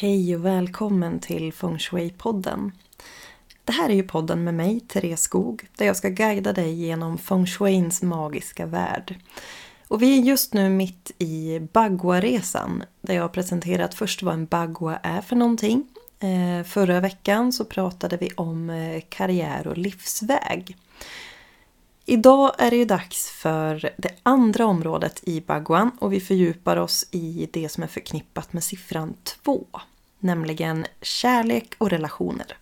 Hej 0.00 0.36
och 0.36 0.44
välkommen 0.44 1.20
till 1.20 1.52
Feng 1.52 1.76
Shui-podden. 1.78 2.72
Det 3.64 3.72
här 3.72 3.90
är 3.90 3.94
ju 3.94 4.02
podden 4.02 4.44
med 4.44 4.54
mig, 4.54 4.80
Therese 4.80 5.20
Skog, 5.20 5.68
där 5.76 5.86
jag 5.86 5.96
ska 5.96 6.08
guida 6.08 6.52
dig 6.52 6.72
genom 6.72 7.18
Feng 7.18 7.46
Shuins 7.46 8.02
magiska 8.02 8.66
värld. 8.66 9.14
Och 9.88 10.02
vi 10.02 10.18
är 10.18 10.22
just 10.22 10.54
nu 10.54 10.68
mitt 10.70 11.10
i 11.18 11.60
Bagua-resan, 11.72 12.82
där 13.00 13.14
jag 13.14 13.22
har 13.22 13.28
presenterat 13.28 13.94
först 13.94 14.22
vad 14.22 14.34
en 14.34 14.46
Bagua 14.46 14.96
är 14.96 15.20
för 15.20 15.36
någonting. 15.36 15.88
Eh, 16.20 16.64
förra 16.64 17.00
veckan 17.00 17.52
så 17.52 17.64
pratade 17.64 18.16
vi 18.16 18.30
om 18.36 18.70
eh, 18.70 19.02
karriär 19.08 19.66
och 19.66 19.78
livsväg. 19.78 20.76
Idag 22.04 22.54
är 22.58 22.70
det 22.70 22.76
ju 22.76 22.84
dags 22.84 23.30
för 23.30 23.90
det 23.96 24.14
andra 24.22 24.66
området 24.66 25.20
i 25.22 25.40
Baguan 25.40 25.90
och 25.98 26.12
vi 26.12 26.20
fördjupar 26.20 26.76
oss 26.76 27.08
i 27.10 27.48
det 27.52 27.68
som 27.68 27.82
är 27.82 27.88
förknippat 27.88 28.52
med 28.52 28.64
siffran 28.64 29.14
2. 29.24 29.66
Nämligen 30.20 30.86
kärlek 31.02 31.74
och 31.78 31.90
relationer. 31.90 32.56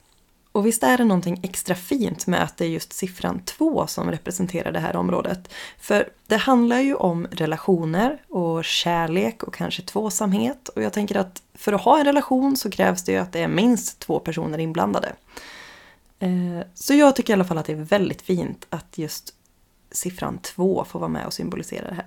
Och 0.53 0.67
visst 0.67 0.83
är 0.83 0.99
det 0.99 1.05
någonting 1.05 1.41
extra 1.43 1.75
fint 1.75 2.27
med 2.27 2.43
att 2.43 2.57
det 2.57 2.65
är 2.65 2.69
just 2.69 2.93
siffran 2.93 3.41
2 3.45 3.87
som 3.87 4.11
representerar 4.11 4.73
det 4.73 4.81
här 4.81 4.97
området. 4.97 5.55
För 5.79 6.09
det 6.27 6.37
handlar 6.37 6.81
ju 6.81 6.95
om 6.95 7.27
relationer 7.31 8.23
och 8.29 8.65
kärlek 8.65 9.43
och 9.43 9.55
kanske 9.55 9.83
tvåsamhet. 9.83 10.69
Och 10.69 10.83
jag 10.83 10.93
tänker 10.93 11.17
att 11.17 11.43
för 11.55 11.73
att 11.73 11.81
ha 11.81 11.99
en 11.99 12.05
relation 12.05 12.57
så 12.57 12.71
krävs 12.71 13.05
det 13.05 13.13
ju 13.13 13.19
att 13.19 13.33
det 13.33 13.43
är 13.43 13.49
minst 13.49 13.99
två 13.99 14.19
personer 14.19 14.59
inblandade. 14.59 15.13
Eh, 16.19 16.67
så 16.75 16.95
jag 16.95 17.17
tycker 17.17 17.33
i 17.33 17.35
alla 17.35 17.45
fall 17.45 17.59
att 17.59 17.67
det 17.67 17.73
är 17.73 17.77
väldigt 17.77 18.23
fint 18.23 18.67
att 18.71 18.99
just 18.99 19.35
siffran 19.91 20.39
2 20.39 20.85
får 20.89 20.99
vara 20.99 21.09
med 21.09 21.27
och 21.27 21.33
symbolisera 21.33 21.89
det 21.89 21.95
här. 21.95 22.07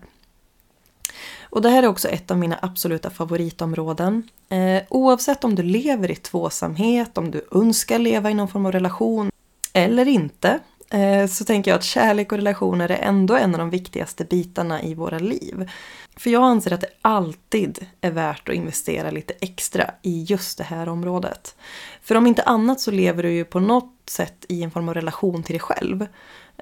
Och 1.52 1.62
det 1.62 1.70
här 1.70 1.84
är 1.84 1.88
också 1.88 2.08
ett 2.08 2.32
av 2.32 2.38
mina 2.38 2.60
absoluta 2.62 3.10
favoritområden. 3.10 4.30
Eh, 4.50 4.84
oavsett 4.90 5.44
om 5.44 5.56
du 5.56 5.64
lever 5.64 6.12
i 6.12 6.16
tvåsamhet, 6.16 7.18
om 7.18 7.32
du 7.32 7.48
önskar 7.52 8.00
leva 8.00 8.32
i 8.32 8.34
någon 8.34 8.48
form 8.48 8.66
av 8.66 8.72
relation 8.72 9.32
eller 9.74 10.08
inte, 10.08 10.60
eh, 10.90 11.28
så 11.28 11.46
tänker 11.46 11.72
jag 11.72 11.78
att 11.78 11.84
kärlek 11.84 12.32
och 12.32 12.38
relationer 12.38 12.92
är 12.92 13.08
ändå 13.08 13.36
en 13.36 13.56
av 13.56 13.60
de 13.60 13.70
viktigaste 13.70 14.26
bitarna 14.26 14.84
i 14.84 14.94
våra 14.94 15.20
liv. 15.20 15.70
För 16.18 16.30
jag 16.30 16.44
anser 16.44 16.74
att 16.74 16.82
det 16.82 16.90
alltid 17.02 17.86
är 18.02 18.12
värt 18.12 18.50
att 18.50 18.56
investera 18.56 19.12
lite 19.12 19.34
extra 19.42 19.92
i 20.02 20.24
just 20.24 20.58
det 20.58 20.64
här 20.64 20.90
området. 20.90 21.56
För 22.02 22.16
om 22.16 22.28
inte 22.28 22.44
annat 22.44 22.80
så 22.80 22.92
lever 22.92 23.24
du 23.24 23.32
ju 23.32 23.46
på 23.46 23.60
något 23.60 23.96
sätt 24.06 24.46
i 24.50 24.64
en 24.64 24.72
form 24.72 24.90
av 24.90 24.94
relation 24.94 25.44
till 25.44 25.54
dig 25.54 25.60
själv. 25.60 26.08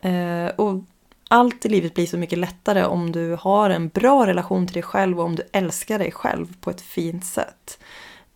Eh, 0.02 0.48
och 0.56 0.84
allt 1.32 1.66
i 1.66 1.70
livet 1.70 1.94
blir 1.94 2.06
så 2.06 2.18
mycket 2.18 2.40
lättare 2.40 2.84
om 2.84 3.12
du 3.12 3.38
har 3.40 3.70
en 3.70 3.88
bra 3.88 4.28
relation 4.28 4.68
till 4.68 4.74
dig 4.74 4.84
själv 4.84 5.20
och 5.20 5.26
om 5.26 5.36
du 5.36 5.44
älskar 5.52 6.00
dig 6.00 6.12
själv 6.12 6.48
på 6.62 6.70
ett 6.70 6.82
fint 6.82 7.26
sätt. 7.26 7.80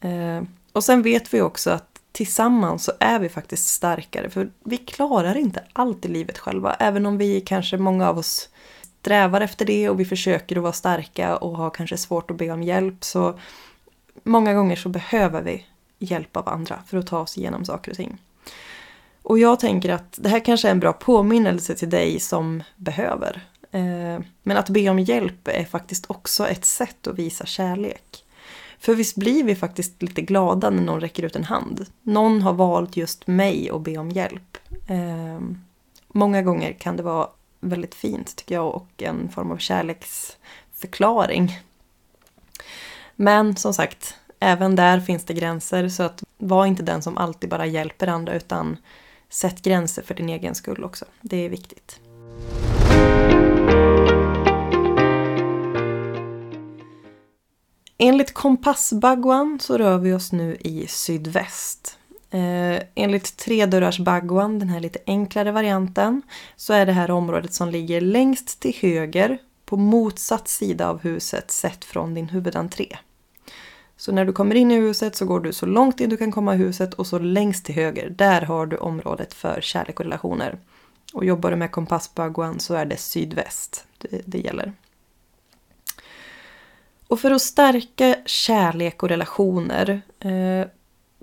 Eh, 0.02 0.44
och 0.72 0.84
sen 0.84 1.02
vet 1.02 1.34
vi 1.34 1.42
också 1.42 1.70
att 1.70 2.00
tillsammans 2.12 2.84
så 2.84 2.92
är 3.00 3.20
vi 3.20 3.30
faktiskt 3.30 3.68
starkare 3.68 4.30
för 4.30 4.50
vi 4.64 4.78
klarar 4.78 5.38
inte 5.38 5.64
allt 5.74 6.06
i 6.06 6.08
livet 6.08 6.38
själva. 6.38 6.74
Även 6.74 7.06
om 7.06 7.18
vi 7.18 7.42
kanske, 7.42 7.78
många 7.78 8.10
av 8.10 8.18
oss, 8.18 8.50
strävar 9.00 9.42
efter 9.42 9.66
det 9.66 9.90
och 9.90 10.00
vi 10.00 10.06
försöker 10.06 10.56
att 10.56 10.64
vara 10.64 10.74
starka 10.74 11.38
och 11.38 11.58
har 11.58 11.70
kanske 11.70 11.98
svårt 11.98 12.32
att 12.32 12.38
be 12.38 12.52
om 12.52 12.64
hjälp 12.64 13.04
så 13.04 13.40
många 14.24 14.54
gånger 14.54 14.76
så 14.76 14.90
behöver 14.90 15.42
vi 15.42 15.66
hjälp 16.00 16.38
av 16.38 16.50
andra 16.50 16.80
för 16.88 16.98
att 16.98 17.08
ta 17.08 17.20
oss 17.20 17.38
igenom 17.38 17.66
saker 17.66 17.92
och 17.92 17.98
ting. 17.98 18.18
Och 19.24 19.40
jag 19.40 19.60
tänker 19.60 19.90
att 19.90 20.20
det 20.22 20.30
här 20.30 20.40
kanske 20.40 20.68
är 20.68 20.72
en 20.72 20.80
bra 20.80 20.94
påminnelse 20.94 21.76
till 21.76 21.90
dig 21.90 22.20
som 22.20 22.64
behöver. 22.76 23.42
Eh, 23.72 24.20
men 24.44 24.58
att 24.58 24.70
be 24.70 24.90
om 24.90 25.00
hjälp 25.00 25.48
är 25.48 25.66
faktiskt 25.66 26.10
också 26.10 26.48
ett 26.48 26.66
sätt 26.66 27.08
att 27.08 27.20
visa 27.20 27.46
kärlek. 27.46 28.26
För 28.80 28.96
visst 28.96 29.16
blir 29.16 29.44
vi 29.44 29.56
faktiskt 29.56 30.02
lite 30.02 30.22
glada 30.22 30.70
när 30.70 30.84
någon 30.84 31.02
räcker 31.02 31.24
ut 31.24 31.36
en 31.36 31.44
hand. 31.44 31.86
Någon 32.02 32.42
har 32.42 32.54
valt 32.54 32.98
just 32.98 33.28
mig 33.28 33.70
att 33.70 33.82
be 33.82 33.98
om 33.98 34.10
hjälp. 34.10 34.58
Eh, 34.88 35.40
många 36.08 36.42
gånger 36.42 36.74
kan 36.74 36.98
det 36.98 37.04
vara 37.04 37.28
väldigt 37.60 37.96
fint 37.96 38.36
tycker 38.36 38.56
jag 38.56 38.76
och 38.76 39.04
en 39.04 39.30
form 39.30 39.52
av 39.52 39.58
kärleksförklaring. 39.58 41.60
Men 43.16 43.56
som 43.56 43.74
sagt, 43.74 44.16
även 44.40 44.76
där 44.76 45.00
finns 45.00 45.26
det 45.26 45.34
gränser 45.34 45.90
så 45.90 46.04
att 46.04 46.24
var 46.38 46.66
inte 46.66 46.84
den 46.84 47.02
som 47.02 47.18
alltid 47.18 47.50
bara 47.50 47.66
hjälper 47.66 48.08
andra 48.08 48.34
utan 48.34 48.78
Sätt 49.34 49.62
gränser 49.62 50.02
för 50.02 50.14
din 50.14 50.30
egen 50.30 50.56
skull 50.56 50.84
också. 50.84 51.06
Det 51.22 51.38
är 51.38 51.50
viktigt. 51.50 52.00
Enligt 57.98 58.34
kompassbagwan 58.34 59.60
så 59.62 59.78
rör 59.78 59.98
vi 59.98 60.14
oss 60.14 60.32
nu 60.32 60.58
i 60.60 60.88
sydväst. 60.88 61.98
Eh, 62.30 62.84
enligt 62.96 63.38
tredörrarsbagwan, 63.38 64.60
den 64.60 64.70
här 64.70 64.80
lite 64.80 65.00
enklare 65.08 65.52
varianten, 65.52 66.22
så 66.56 66.74
är 66.74 66.86
det 66.86 66.92
här 66.92 67.12
området 67.12 67.54
som 67.54 67.70
ligger 67.70 68.02
längst 68.02 68.60
till 68.60 68.76
höger 68.82 69.38
på 69.66 69.78
motsatt 69.78 70.48
sida 70.48 70.90
av 70.90 71.02
huset 71.02 71.52
sett 71.52 71.86
från 71.86 72.14
din 72.14 72.30
huvudentré. 72.30 72.98
Så 73.98 74.12
när 74.12 74.26
du 74.26 74.34
kommer 74.34 74.56
in 74.56 74.72
i 74.72 74.76
huset 74.76 75.16
så 75.16 75.26
går 75.26 75.40
du 75.40 75.54
så 75.54 75.66
långt 75.66 76.00
in 76.00 76.10
du 76.10 76.18
kan 76.18 76.32
komma 76.32 76.56
i 76.56 76.58
huset 76.58 76.94
och 76.94 77.08
så 77.08 77.20
längst 77.20 77.66
till 77.66 77.76
höger, 77.76 78.10
där 78.10 78.42
har 78.42 78.66
du 78.66 78.78
området 78.78 79.34
för 79.34 79.62
kärlek 79.62 80.00
och 80.00 80.06
relationer. 80.06 80.58
Och 81.14 81.26
jobbar 81.26 81.52
du 81.52 81.56
med 81.56 81.72
kompass 81.72 82.08
på 82.08 82.22
aguan 82.22 82.60
så 82.60 82.74
är 82.74 82.86
det 82.86 82.98
sydväst 82.98 83.86
det, 83.98 84.22
det 84.26 84.40
gäller. 84.40 84.74
Och 87.08 87.20
för 87.20 87.32
att 87.32 87.42
stärka 87.42 88.16
kärlek 88.26 89.04
och 89.04 89.10
relationer 89.10 90.02
eh, 90.20 90.68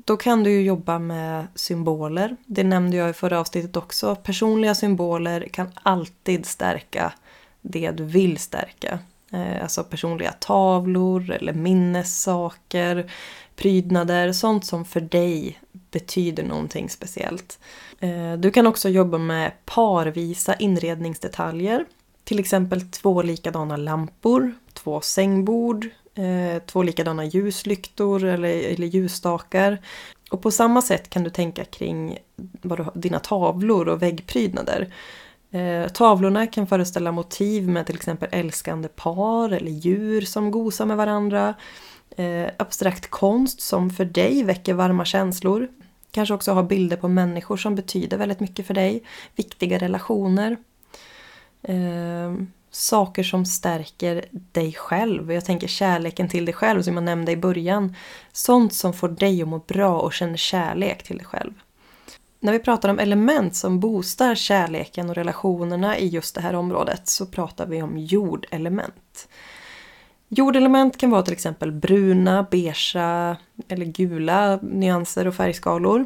då 0.04 0.16
kan 0.16 0.44
du 0.44 0.50
ju 0.50 0.62
jobba 0.62 0.98
med 0.98 1.46
symboler. 1.54 2.36
Det 2.46 2.64
nämnde 2.64 2.96
jag 2.96 3.10
i 3.10 3.12
förra 3.12 3.40
avsnittet 3.40 3.76
också. 3.76 4.14
Personliga 4.14 4.74
symboler 4.74 5.48
kan 5.52 5.70
alltid 5.82 6.46
stärka 6.46 7.12
det 7.60 7.90
du 7.90 8.04
vill 8.04 8.38
stärka. 8.38 8.98
Eh, 9.32 9.62
alltså 9.62 9.84
personliga 9.84 10.32
tavlor 10.32 11.30
eller 11.30 11.52
minnessaker, 11.52 13.10
prydnader, 13.56 14.32
sånt 14.32 14.64
som 14.66 14.84
för 14.84 15.00
dig 15.00 15.60
betyder 15.90 16.42
någonting 16.42 16.90
speciellt. 16.90 17.58
Eh, 18.00 18.32
du 18.32 18.50
kan 18.50 18.66
också 18.66 18.88
jobba 18.88 19.18
med 19.18 19.52
parvisa 19.64 20.54
inredningsdetaljer. 20.54 21.84
Till 22.24 22.38
exempel 22.38 22.80
två 22.80 23.22
likadana 23.22 23.76
lampor, 23.76 24.54
två 24.72 25.00
sängbord, 25.00 25.88
eh, 26.14 26.62
två 26.66 26.82
likadana 26.82 27.24
ljuslyktor 27.24 28.24
eller, 28.24 28.48
eller 28.48 28.86
ljusstakar. 28.86 29.78
Och 30.30 30.42
på 30.42 30.50
samma 30.50 30.82
sätt 30.82 31.10
kan 31.10 31.24
du 31.24 31.30
tänka 31.30 31.64
kring 31.64 32.18
dina 32.94 33.18
tavlor 33.18 33.88
och 33.88 34.02
väggprydnader. 34.02 34.92
Eh, 35.50 35.88
tavlorna 35.88 36.46
kan 36.46 36.66
föreställa 36.66 37.12
motiv 37.12 37.68
med 37.68 37.86
till 37.86 37.94
exempel 37.94 38.28
älskande 38.32 38.88
par 38.88 39.50
eller 39.52 39.70
djur 39.70 40.20
som 40.20 40.50
gosar 40.50 40.86
med 40.86 40.96
varandra. 40.96 41.54
Eh, 42.16 42.46
abstrakt 42.56 43.10
konst 43.10 43.60
som 43.60 43.90
för 43.90 44.04
dig 44.04 44.42
väcker 44.42 44.74
varma 44.74 45.04
känslor. 45.04 45.68
Kanske 46.10 46.34
också 46.34 46.52
ha 46.52 46.62
bilder 46.62 46.96
på 46.96 47.08
människor 47.08 47.56
som 47.56 47.74
betyder 47.74 48.16
väldigt 48.16 48.40
mycket 48.40 48.66
för 48.66 48.74
dig. 48.74 49.02
Viktiga 49.36 49.78
relationer. 49.78 50.56
Eh, 51.62 52.34
saker 52.70 53.22
som 53.22 53.46
stärker 53.46 54.24
dig 54.30 54.72
själv. 54.72 55.32
Jag 55.32 55.44
tänker 55.44 55.68
kärleken 55.68 56.28
till 56.28 56.44
dig 56.44 56.54
själv 56.54 56.82
som 56.82 56.94
jag 56.94 57.04
nämnde 57.04 57.32
i 57.32 57.36
början. 57.36 57.94
Sånt 58.32 58.74
som 58.74 58.92
får 58.92 59.08
dig 59.08 59.42
att 59.42 59.48
må 59.48 59.58
bra 59.58 60.00
och 60.00 60.12
känner 60.12 60.36
kärlek 60.36 61.02
till 61.02 61.16
dig 61.16 61.26
själv. 61.26 61.52
När 62.40 62.52
vi 62.52 62.58
pratar 62.58 62.88
om 62.88 62.98
element 62.98 63.56
som 63.56 63.80
boostar 63.80 64.34
kärleken 64.34 65.10
och 65.10 65.14
relationerna 65.14 65.98
i 65.98 66.08
just 66.08 66.34
det 66.34 66.40
här 66.40 66.54
området 66.54 67.08
så 67.08 67.26
pratar 67.26 67.66
vi 67.66 67.82
om 67.82 67.98
jordelement. 67.98 69.28
Jordelement 70.28 70.96
kan 70.96 71.10
vara 71.10 71.22
till 71.22 71.32
exempel 71.32 71.72
bruna, 71.72 72.46
beigea 72.50 73.36
eller 73.68 73.86
gula 73.86 74.58
nyanser 74.62 75.26
och 75.26 75.34
färgskalor. 75.34 76.04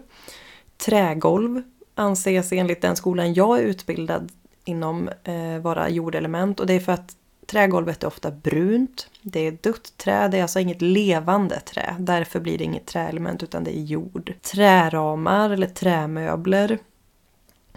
Trägolv 0.76 1.62
anses 1.94 2.52
enligt 2.52 2.82
den 2.82 2.96
skolan 2.96 3.34
jag 3.34 3.58
är 3.58 3.62
utbildad 3.62 4.32
inom 4.64 5.10
eh, 5.24 5.58
vara 5.62 5.88
jordelement 5.88 6.60
och 6.60 6.66
det 6.66 6.74
är 6.74 6.80
för 6.80 6.92
att 6.92 7.16
Trägolvet 7.46 8.02
är 8.02 8.06
ofta 8.06 8.30
brunt. 8.30 9.08
Det 9.22 9.40
är 9.40 9.58
dött 9.60 9.92
trä, 9.96 10.28
det 10.28 10.38
är 10.38 10.42
alltså 10.42 10.60
inget 10.60 10.82
levande 10.82 11.60
trä. 11.60 11.96
Därför 11.98 12.40
blir 12.40 12.58
det 12.58 12.64
inget 12.64 12.86
träelement 12.86 13.42
utan 13.42 13.64
det 13.64 13.78
är 13.78 13.82
jord. 13.82 14.32
Träramar 14.42 15.50
eller 15.50 15.66
trämöbler. 15.66 16.78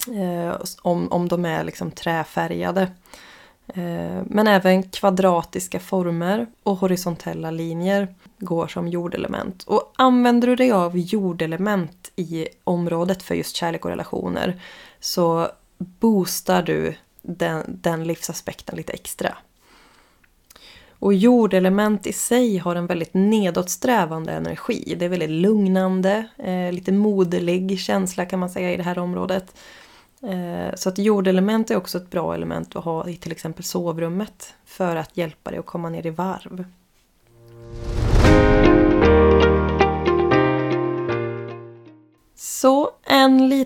Eh, 0.08 0.56
om, 0.81 1.12
om 1.12 1.28
de 1.28 1.46
är 1.46 1.64
liksom 1.64 1.92
träfärgade. 1.92 2.81
Eh, 3.68 4.24
men 4.25 4.48
även 4.48 4.84
kvadratiska 4.84 5.80
former 5.80 6.48
och 6.63 6.78
horisontella 6.78 7.52
linjer 7.52 8.16
går 8.38 8.68
som 8.68 8.88
jordelement. 8.88 9.63
Och 9.63 9.94
använder 9.96 10.48
du 10.48 10.56
dig 10.56 10.72
av 10.72 10.98
jordelement 10.98 12.12
i 12.16 12.48
området 12.63 13.24
för 13.24 13.36
just 13.36 13.56
kärlek 13.56 13.86
och 13.86 13.92
relationer 13.92 14.62
så 15.00 15.48
boostar 15.78 16.63
du 16.63 16.96
den, 17.22 17.63
den 17.68 18.04
livsaspekten 18.04 18.75
lite 18.75 18.94
extra. 18.94 19.38
Och 21.00 21.14
jordelement 21.14 22.08
i 22.08 22.14
sig 22.14 22.58
har 22.58 22.76
en 22.76 22.88
väldigt 22.88 23.14
nedåtsträvande 23.14 24.32
energi. 24.32 24.96
Det 25.00 25.06
är 25.06 25.10
väldigt 25.10 25.30
lugnande, 25.30 26.28
eh, 26.38 26.72
lite 26.72 26.92
moderlig 26.92 27.80
känsla 27.80 28.26
kan 28.26 28.40
man 28.40 28.50
säga 28.50 28.74
i 28.74 28.78
det 28.78 28.84
här 28.84 29.00
området. 29.00 29.56
Eh, 30.22 30.76
så 30.76 30.90
att 30.90 30.98
jordelement 30.98 31.72
är 31.72 31.76
också 31.76 31.98
ett 31.98 32.10
bra 32.10 32.34
element 32.34 32.76
att 32.76 32.84
ha 32.84 33.08
i 33.08 33.16
till 33.16 33.32
exempel 33.32 33.64
sovrummet 33.64 34.54
för 34.66 34.96
att 34.96 35.18
hjälpa 35.18 35.50
dig 35.52 35.60
att 35.60 35.66
komma 35.66 35.90
ner 35.90 36.06
i 36.06 36.10
varv. 36.10 36.66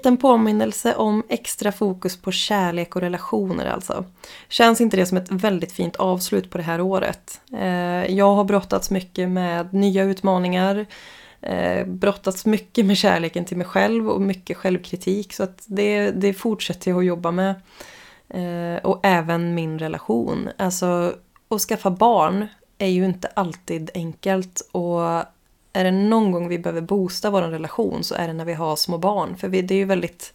Liten 0.01 0.18
påminnelse 0.18 0.95
om 0.95 1.24
extra 1.30 1.71
fokus 1.71 2.21
på 2.21 2.31
kärlek 2.31 2.95
och 2.95 3.01
relationer 3.01 3.65
alltså. 3.65 4.06
Känns 4.50 4.81
inte 4.81 4.98
det 4.98 5.06
som 5.06 5.18
ett 5.18 5.31
väldigt 5.31 5.71
fint 5.71 5.95
avslut 5.95 6.50
på 6.50 6.57
det 6.57 6.63
här 6.63 6.81
året? 6.81 7.42
Eh, 7.53 8.15
jag 8.15 8.36
har 8.36 8.44
brottats 8.44 8.92
mycket 8.92 9.30
med 9.30 9.74
nya 9.74 10.03
utmaningar, 10.03 10.86
eh, 11.42 11.86
brottats 11.86 12.45
mycket 12.45 12.86
med 12.86 12.98
kärleken 12.98 13.45
till 13.45 13.57
mig 13.57 13.68
själv 13.68 14.09
och 14.09 14.21
mycket 14.21 14.57
självkritik 14.57 15.33
så 15.33 15.44
att 15.44 15.63
det, 15.65 16.12
det 16.12 16.33
fortsätter 16.33 16.92
jag 16.92 17.00
att 17.00 17.06
jobba 17.06 17.31
med. 17.31 17.56
Eh, 18.30 18.83
och 18.83 19.00
även 19.04 19.56
min 19.56 19.80
relation. 19.80 20.50
Alltså, 20.57 21.15
att 21.50 21.62
skaffa 21.62 21.92
barn 21.92 22.47
är 22.77 22.88
ju 22.88 23.06
inte 23.06 23.27
alltid 23.27 23.89
enkelt 23.94 24.69
och 24.71 25.24
är 25.73 25.83
det 25.83 25.91
någon 25.91 26.31
gång 26.31 26.47
vi 26.47 26.59
behöver 26.59 26.81
boosta 26.81 27.29
vår 27.29 27.41
relation 27.41 28.03
så 28.03 28.15
är 28.15 28.27
det 28.27 28.33
när 28.33 28.45
vi 28.45 28.53
har 28.53 28.75
små 28.75 28.97
barn. 28.97 29.38
För 29.38 29.47
det 29.47 29.71
är 29.71 29.77
ju 29.77 29.85
väldigt 29.85 30.33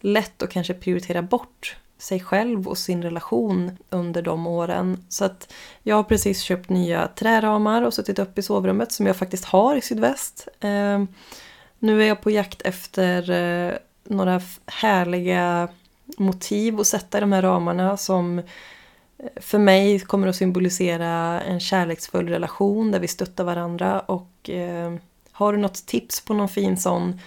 lätt 0.00 0.42
att 0.42 0.50
kanske 0.50 0.74
prioritera 0.74 1.22
bort 1.22 1.76
sig 1.98 2.20
själv 2.20 2.68
och 2.68 2.78
sin 2.78 3.02
relation 3.02 3.78
under 3.90 4.22
de 4.22 4.46
åren. 4.46 5.04
Så 5.08 5.24
att 5.24 5.52
jag 5.82 5.96
har 5.96 6.02
precis 6.02 6.40
köpt 6.40 6.68
nya 6.68 7.08
träramar 7.08 7.82
och 7.82 7.94
suttit 7.94 8.18
upp 8.18 8.38
i 8.38 8.42
sovrummet 8.42 8.92
som 8.92 9.06
jag 9.06 9.16
faktiskt 9.16 9.44
har 9.44 9.76
i 9.76 9.80
sydväst. 9.80 10.48
Eh, 10.60 11.04
nu 11.78 12.02
är 12.02 12.06
jag 12.06 12.20
på 12.20 12.30
jakt 12.30 12.62
efter 12.62 13.30
eh, 13.30 13.74
några 14.04 14.40
härliga 14.66 15.68
motiv 16.18 16.80
att 16.80 16.86
sätta 16.86 17.18
i 17.18 17.20
de 17.20 17.32
här 17.32 17.42
ramarna 17.42 17.96
som 17.96 18.42
för 19.36 19.58
mig 19.58 20.00
kommer 20.00 20.28
att 20.28 20.36
symbolisera 20.36 21.40
en 21.40 21.60
kärleksfull 21.60 22.28
relation 22.28 22.90
där 22.90 23.00
vi 23.00 23.08
stöttar 23.08 23.44
varandra 23.44 24.00
och 24.00 24.50
eh, 24.50 24.94
har 25.32 25.52
du 25.52 25.58
något 25.58 25.86
tips 25.86 26.20
på 26.20 26.34
någon 26.34 26.48
fin 26.48 26.76
sån, 26.76 27.20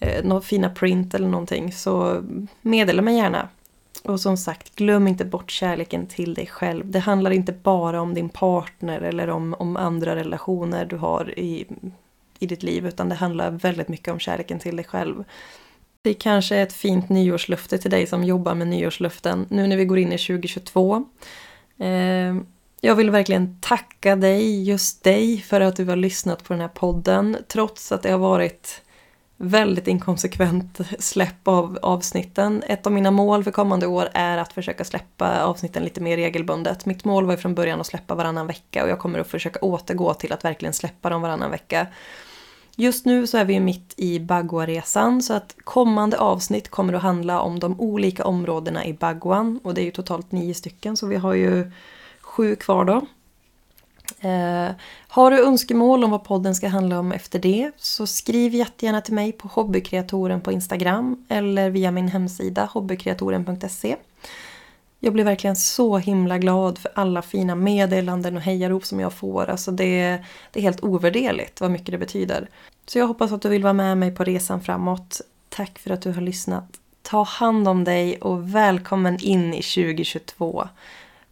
eh, 0.00 0.24
några 0.24 0.42
fina 0.42 0.70
print 0.70 1.14
eller 1.14 1.28
någonting 1.28 1.72
så 1.72 2.22
meddela 2.62 3.02
mig 3.02 3.16
gärna. 3.16 3.48
Och 4.04 4.20
som 4.20 4.36
sagt, 4.36 4.74
glöm 4.74 5.08
inte 5.08 5.24
bort 5.24 5.50
kärleken 5.50 6.06
till 6.06 6.34
dig 6.34 6.46
själv. 6.46 6.90
Det 6.90 6.98
handlar 6.98 7.30
inte 7.30 7.52
bara 7.52 8.00
om 8.00 8.14
din 8.14 8.28
partner 8.28 9.00
eller 9.00 9.30
om, 9.30 9.54
om 9.58 9.76
andra 9.76 10.16
relationer 10.16 10.84
du 10.84 10.96
har 10.96 11.38
i, 11.38 11.66
i 12.38 12.46
ditt 12.46 12.62
liv 12.62 12.86
utan 12.86 13.08
det 13.08 13.14
handlar 13.14 13.50
väldigt 13.50 13.88
mycket 13.88 14.12
om 14.12 14.18
kärleken 14.18 14.58
till 14.58 14.76
dig 14.76 14.84
själv. 14.84 15.24
Det 16.06 16.14
kanske 16.14 16.56
är 16.56 16.62
ett 16.62 16.72
fint 16.72 17.08
nyårslöfte 17.08 17.78
till 17.78 17.90
dig 17.90 18.06
som 18.06 18.24
jobbar 18.24 18.54
med 18.54 18.66
nyårslöften 18.66 19.46
nu 19.50 19.66
när 19.66 19.76
vi 19.76 19.84
går 19.84 19.98
in 19.98 20.12
i 20.12 20.18
2022. 20.18 21.04
Eh, 21.78 22.34
jag 22.80 22.94
vill 22.94 23.10
verkligen 23.10 23.60
tacka 23.60 24.16
dig, 24.16 24.62
just 24.62 25.04
dig, 25.04 25.40
för 25.40 25.60
att 25.60 25.76
du 25.76 25.84
har 25.84 25.96
lyssnat 25.96 26.44
på 26.44 26.52
den 26.52 26.60
här 26.60 26.68
podden 26.68 27.36
trots 27.48 27.92
att 27.92 28.02
det 28.02 28.10
har 28.10 28.18
varit 28.18 28.82
väldigt 29.36 29.88
inkonsekvent 29.88 30.80
släpp 30.98 31.48
av 31.48 31.78
avsnitten. 31.82 32.62
Ett 32.66 32.86
av 32.86 32.92
mina 32.92 33.10
mål 33.10 33.44
för 33.44 33.50
kommande 33.50 33.86
år 33.86 34.08
är 34.14 34.38
att 34.38 34.52
försöka 34.52 34.84
släppa 34.84 35.44
avsnitten 35.44 35.84
lite 35.84 36.00
mer 36.00 36.16
regelbundet. 36.16 36.86
Mitt 36.86 37.04
mål 37.04 37.24
var 37.24 37.32
ju 37.32 37.38
från 37.38 37.54
början 37.54 37.80
att 37.80 37.86
släppa 37.86 38.14
varannan 38.14 38.46
vecka 38.46 38.84
och 38.84 38.90
jag 38.90 38.98
kommer 38.98 39.18
att 39.18 39.30
försöka 39.30 39.60
återgå 39.60 40.14
till 40.14 40.32
att 40.32 40.44
verkligen 40.44 40.72
släppa 40.72 41.10
dem 41.10 41.22
varannan 41.22 41.50
vecka. 41.50 41.86
Just 42.78 43.06
nu 43.06 43.26
så 43.26 43.38
är 43.38 43.44
vi 43.44 43.54
ju 43.54 43.60
mitt 43.60 43.94
i 43.96 44.20
Bagua-resan 44.20 45.22
så 45.22 45.32
att 45.34 45.56
kommande 45.64 46.18
avsnitt 46.18 46.68
kommer 46.68 46.92
att 46.92 47.02
handla 47.02 47.40
om 47.40 47.60
de 47.60 47.80
olika 47.80 48.24
områdena 48.24 48.84
i 48.84 48.92
Baguan 48.92 49.60
och 49.62 49.74
det 49.74 49.80
är 49.80 49.84
ju 49.84 49.90
totalt 49.90 50.32
nio 50.32 50.54
stycken 50.54 50.96
så 50.96 51.06
vi 51.06 51.16
har 51.16 51.34
ju 51.34 51.70
sju 52.20 52.56
kvar 52.56 52.84
då. 52.84 53.06
Eh, 54.28 54.70
har 55.08 55.30
du 55.30 55.46
önskemål 55.46 56.04
om 56.04 56.10
vad 56.10 56.24
podden 56.24 56.54
ska 56.54 56.68
handla 56.68 56.98
om 56.98 57.12
efter 57.12 57.38
det 57.38 57.70
så 57.76 58.06
skriv 58.06 58.54
jättegärna 58.54 59.00
till 59.00 59.14
mig 59.14 59.32
på 59.32 59.48
hobbykreatoren 59.48 60.40
på 60.40 60.52
Instagram 60.52 61.26
eller 61.28 61.70
via 61.70 61.90
min 61.90 62.08
hemsida 62.08 62.68
hobbykreatoren.se. 62.72 63.96
Jag 65.00 65.12
blir 65.12 65.24
verkligen 65.24 65.56
så 65.56 65.98
himla 65.98 66.38
glad 66.38 66.78
för 66.78 66.90
alla 66.94 67.22
fina 67.22 67.54
meddelanden 67.54 68.36
och 68.36 68.42
hejarop 68.42 68.84
som 68.84 69.00
jag 69.00 69.12
får. 69.12 69.50
Alltså 69.50 69.70
det, 69.70 70.18
det 70.52 70.60
är 70.60 70.62
helt 70.62 70.84
ovärderligt 70.84 71.60
vad 71.60 71.70
mycket 71.70 71.90
det 71.90 71.98
betyder. 71.98 72.48
Så 72.86 72.98
jag 72.98 73.06
hoppas 73.06 73.32
att 73.32 73.42
du 73.42 73.48
vill 73.48 73.62
vara 73.62 73.72
med 73.72 73.98
mig 73.98 74.14
på 74.14 74.24
resan 74.24 74.60
framåt. 74.60 75.20
Tack 75.48 75.78
för 75.78 75.90
att 75.90 76.02
du 76.02 76.12
har 76.12 76.22
lyssnat. 76.22 76.80
Ta 77.02 77.22
hand 77.22 77.68
om 77.68 77.84
dig 77.84 78.16
och 78.20 78.54
välkommen 78.54 79.18
in 79.20 79.54
i 79.54 79.62
2022. 79.62 80.68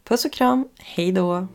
Puss 0.03 0.25
och 0.25 0.33
kram, 0.33 0.67
hejdå! 0.79 1.47